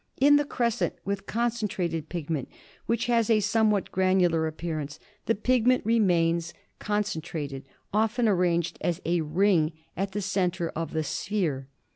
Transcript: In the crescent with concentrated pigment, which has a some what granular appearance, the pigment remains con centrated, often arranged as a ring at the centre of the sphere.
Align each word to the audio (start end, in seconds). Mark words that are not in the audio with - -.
In 0.19 0.35
the 0.37 0.45
crescent 0.45 0.95
with 1.05 1.27
concentrated 1.27 2.09
pigment, 2.09 2.49
which 2.87 3.05
has 3.05 3.29
a 3.29 3.39
some 3.39 3.69
what 3.69 3.91
granular 3.91 4.47
appearance, 4.47 4.97
the 5.27 5.35
pigment 5.35 5.85
remains 5.85 6.55
con 6.79 7.03
centrated, 7.03 7.65
often 7.93 8.27
arranged 8.27 8.79
as 8.81 8.99
a 9.05 9.21
ring 9.21 9.73
at 9.95 10.13
the 10.13 10.21
centre 10.23 10.69
of 10.69 10.93
the 10.93 11.03
sphere. 11.03 11.67